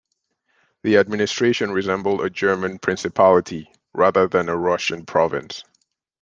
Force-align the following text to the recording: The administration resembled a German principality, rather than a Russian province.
The 0.81 0.97
administration 0.97 1.69
resembled 1.71 2.21
a 2.21 2.29
German 2.31 2.79
principality, 2.79 3.71
rather 3.93 4.27
than 4.27 4.49
a 4.49 4.57
Russian 4.57 5.05
province. 5.05 5.63